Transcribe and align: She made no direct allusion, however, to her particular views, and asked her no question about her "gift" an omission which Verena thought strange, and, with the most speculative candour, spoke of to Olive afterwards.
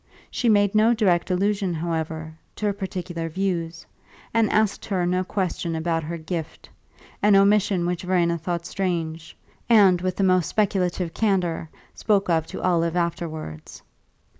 She 0.31 0.49
made 0.49 0.73
no 0.73 0.95
direct 0.95 1.29
allusion, 1.29 1.75
however, 1.75 2.33
to 2.55 2.65
her 2.65 2.73
particular 2.73 3.29
views, 3.29 3.85
and 4.33 4.49
asked 4.49 4.83
her 4.85 5.05
no 5.05 5.23
question 5.23 5.75
about 5.75 6.01
her 6.01 6.17
"gift" 6.17 6.67
an 7.21 7.35
omission 7.35 7.85
which 7.85 8.01
Verena 8.01 8.39
thought 8.39 8.65
strange, 8.65 9.37
and, 9.69 10.01
with 10.01 10.15
the 10.15 10.23
most 10.23 10.47
speculative 10.49 11.13
candour, 11.13 11.69
spoke 11.93 12.31
of 12.31 12.47
to 12.47 12.63
Olive 12.63 12.95
afterwards. 12.95 13.83